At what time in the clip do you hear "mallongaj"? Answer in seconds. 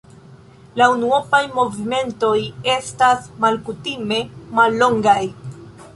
4.61-5.19